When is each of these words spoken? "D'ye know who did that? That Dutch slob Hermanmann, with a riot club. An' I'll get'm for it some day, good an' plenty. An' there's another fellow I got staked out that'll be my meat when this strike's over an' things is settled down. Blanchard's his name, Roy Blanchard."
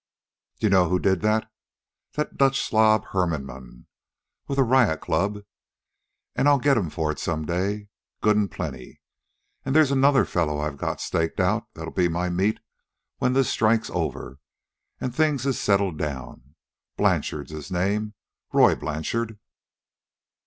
"D'ye 0.59 0.67
know 0.71 0.89
who 0.89 0.97
did 0.97 1.21
that? 1.21 1.47
That 2.13 2.35
Dutch 2.35 2.59
slob 2.59 3.05
Hermanmann, 3.11 3.85
with 4.47 4.57
a 4.57 4.63
riot 4.63 4.99
club. 5.01 5.43
An' 6.35 6.47
I'll 6.47 6.57
get'm 6.57 6.89
for 6.89 7.11
it 7.11 7.19
some 7.19 7.45
day, 7.45 7.87
good 8.19 8.35
an' 8.35 8.47
plenty. 8.47 8.99
An' 9.63 9.73
there's 9.73 9.91
another 9.91 10.25
fellow 10.25 10.57
I 10.59 10.71
got 10.71 11.01
staked 11.01 11.39
out 11.39 11.67
that'll 11.75 11.93
be 11.93 12.07
my 12.07 12.31
meat 12.31 12.59
when 13.19 13.33
this 13.33 13.51
strike's 13.51 13.91
over 13.91 14.39
an' 14.99 15.11
things 15.11 15.45
is 15.45 15.59
settled 15.59 15.99
down. 15.99 16.55
Blanchard's 16.97 17.51
his 17.51 17.69
name, 17.69 18.15
Roy 18.51 18.73
Blanchard." 18.73 19.37